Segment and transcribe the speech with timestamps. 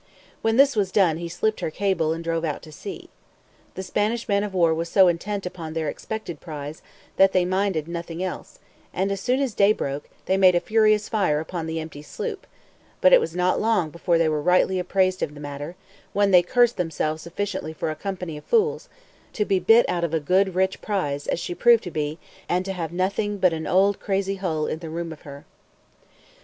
[0.41, 3.11] When this was done he slipped her cable, and drove out to sea.
[3.75, 6.81] The Spanish man of war was so intent upon their expected prize,
[7.17, 8.57] that they minded nothing else,
[8.95, 12.47] and as soon as day broke, they made a furious fire upon the empty sloop;
[12.99, 15.75] but it was not long before they were rightly apprised of the matter,
[16.13, 18.89] when they cursed themselves sufficiently for a company of fools,
[19.33, 22.17] to be bit out of a good rich prize, as she proved to be,
[22.49, 25.45] and to have nothing but an old crazy hull in the room of her.